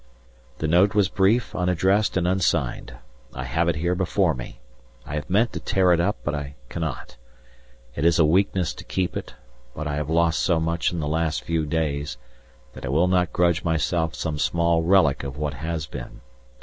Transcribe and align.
The 0.57 0.67
note 0.67 0.95
was 0.95 1.09
brief, 1.09 1.53
unaddressed 1.55 2.17
and 2.17 2.27
unsigned. 2.27 2.95
I 3.35 3.43
have 3.43 3.69
it 3.69 3.75
here 3.75 3.93
before 3.93 4.33
me; 4.33 4.59
I 5.05 5.13
have 5.13 5.29
meant 5.29 5.53
to 5.53 5.59
tear 5.59 5.93
it 5.93 5.99
up 5.99 6.17
but 6.23 6.33
I 6.33 6.55
cannot. 6.69 7.17
It 7.93 8.03
is 8.03 8.17
a 8.17 8.25
weakness 8.25 8.73
to 8.73 8.83
keep 8.83 9.15
it, 9.15 9.35
but 9.75 9.85
I 9.85 9.97
have 9.97 10.09
lost 10.09 10.41
so 10.41 10.59
much 10.59 10.91
in 10.91 10.99
the 10.99 11.07
last 11.07 11.43
few 11.43 11.67
days, 11.67 12.17
that 12.73 12.83
I 12.83 12.89
will 12.89 13.07
not 13.07 13.31
grudge 13.31 13.63
myself 13.63 14.15
some 14.15 14.39
small 14.39 14.81
relic 14.81 15.23
of 15.23 15.37
what 15.37 15.53
has 15.53 15.85
been. 15.85 16.21